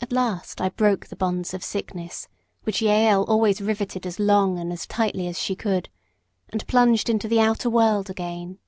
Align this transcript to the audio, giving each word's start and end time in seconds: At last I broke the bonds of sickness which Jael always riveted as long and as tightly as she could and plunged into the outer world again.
At 0.00 0.12
last 0.12 0.60
I 0.60 0.68
broke 0.68 1.06
the 1.06 1.16
bonds 1.16 1.54
of 1.54 1.64
sickness 1.64 2.28
which 2.64 2.82
Jael 2.82 3.24
always 3.24 3.62
riveted 3.62 4.04
as 4.06 4.20
long 4.20 4.58
and 4.58 4.70
as 4.70 4.86
tightly 4.86 5.26
as 5.26 5.38
she 5.40 5.56
could 5.56 5.88
and 6.50 6.66
plunged 6.66 7.08
into 7.08 7.26
the 7.26 7.40
outer 7.40 7.70
world 7.70 8.10
again. 8.10 8.58